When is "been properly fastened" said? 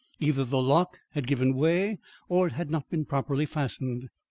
2.89-4.09